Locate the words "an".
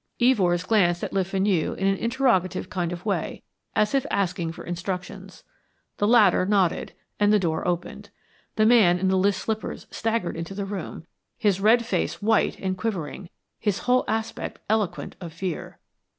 1.85-1.95